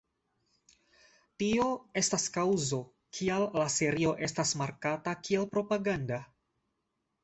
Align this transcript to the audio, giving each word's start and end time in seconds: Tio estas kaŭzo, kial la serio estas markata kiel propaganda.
Tio 1.43 1.67
estas 2.03 2.25
kaŭzo, 2.39 2.81
kial 3.19 3.47
la 3.63 3.69
serio 3.77 4.17
estas 4.33 4.59
markata 4.65 5.19
kiel 5.27 5.51
propaganda. 5.57 6.25